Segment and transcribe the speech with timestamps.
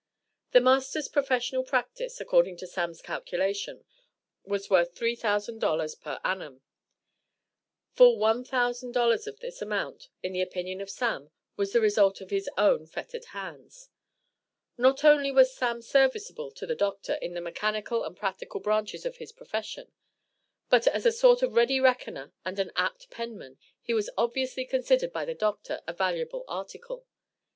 [0.51, 3.85] The master's professional practice, according to "Sam's" calculation,
[4.43, 6.63] was worth $3,000 per annum.
[7.93, 12.49] Full $1,000 of this amount in the opinion of "Sam" was the result of his
[12.57, 13.89] own fettered hands.
[14.75, 19.17] Not only was "Sam" serviceable to the doctor in the mechanical and practical branches of
[19.17, 19.91] his profession,
[20.67, 25.13] but as a sort of ready reckoner and an apt penman, he was obviously considered
[25.13, 27.05] by the doctor, a valuable "article."